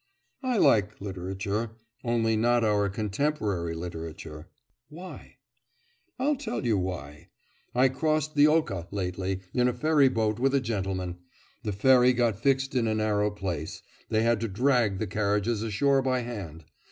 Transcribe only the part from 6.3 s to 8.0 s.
tell you why. I